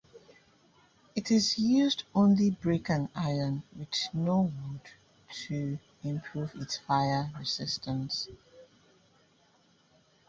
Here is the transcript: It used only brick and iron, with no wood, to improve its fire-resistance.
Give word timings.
It 1.15 1.29
used 1.59 2.05
only 2.15 2.49
brick 2.49 2.89
and 2.89 3.09
iron, 3.13 3.61
with 3.75 4.09
no 4.13 4.51
wood, 4.65 4.81
to 5.45 5.77
improve 6.03 6.55
its 6.55 6.77
fire-resistance. 6.77 8.27